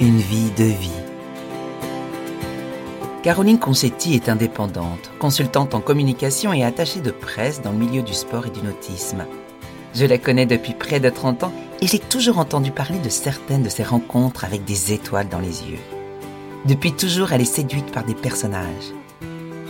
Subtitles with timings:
[0.00, 0.90] une vie de vie.
[3.24, 8.14] Caroline Concetti est indépendante, consultante en communication et attachée de presse dans le milieu du
[8.14, 9.26] sport et du nautisme.
[9.94, 13.64] Je la connais depuis près de 30 ans et j'ai toujours entendu parler de certaines
[13.64, 15.80] de ses rencontres avec des étoiles dans les yeux.
[16.64, 18.92] Depuis toujours, elle est séduite par des personnages.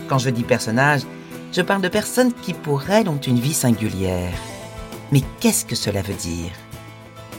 [0.07, 1.01] Quand je dis personnages,
[1.51, 4.37] je parle de personnes qui pour elle ont une vie singulière.
[5.11, 6.51] Mais qu'est-ce que cela veut dire?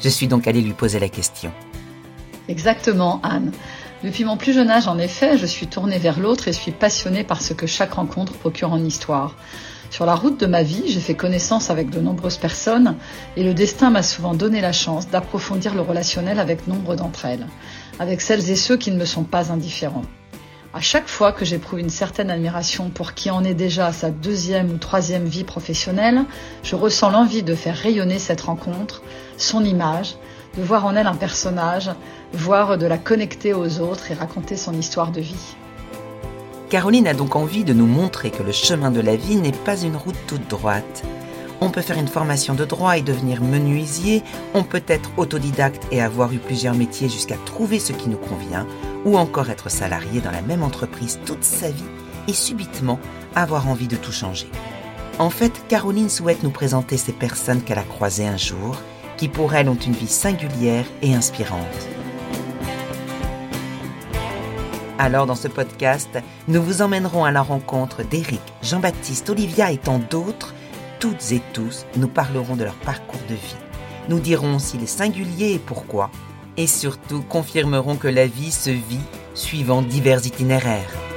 [0.02, 1.52] Je suis donc allée lui poser la question.
[2.50, 3.52] Exactement, Anne.
[4.02, 7.22] Depuis mon plus jeune âge, en effet, je suis tournée vers l'autre et suis passionnée
[7.22, 9.36] par ce que chaque rencontre procure en histoire.
[9.90, 12.96] Sur la route de ma vie, j'ai fait connaissance avec de nombreuses personnes
[13.36, 17.46] et le destin m'a souvent donné la chance d'approfondir le relationnel avec nombre d'entre elles,
[18.00, 20.02] avec celles et ceux qui ne me sont pas indifférents.
[20.74, 24.10] À chaque fois que j'éprouve une certaine admiration pour qui en est déjà à sa
[24.10, 26.24] deuxième ou troisième vie professionnelle,
[26.64, 29.02] je ressens l'envie de faire rayonner cette rencontre,
[29.36, 30.16] son image,
[30.56, 31.90] de voir en elle un personnage,
[32.32, 35.56] voire de la connecter aux autres et raconter son histoire de vie.
[36.68, 39.76] Caroline a donc envie de nous montrer que le chemin de la vie n'est pas
[39.76, 41.02] une route toute droite.
[41.60, 44.22] On peut faire une formation de droit et devenir menuisier,
[44.54, 48.66] on peut être autodidacte et avoir eu plusieurs métiers jusqu'à trouver ce qui nous convient,
[49.04, 51.82] ou encore être salarié dans la même entreprise toute sa vie
[52.28, 52.98] et subitement
[53.34, 54.48] avoir envie de tout changer.
[55.18, 58.76] En fait, Caroline souhaite nous présenter ces personnes qu'elle a croisées un jour
[59.20, 61.60] qui pour elle ont une vie singulière et inspirante.
[64.98, 66.08] Alors dans ce podcast,
[66.48, 70.54] nous vous emmènerons à la rencontre d'Éric, Jean-Baptiste, Olivia et tant d'autres.
[71.00, 73.56] Toutes et tous, nous parlerons de leur parcours de vie.
[74.08, 76.10] Nous dirons s'il est singulier et pourquoi.
[76.56, 81.09] Et surtout confirmerons que la vie se vit suivant divers itinéraires.